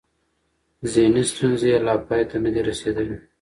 [0.91, 3.17] ذهني ستونزې یې لا پای ته نه دي رسېدلې.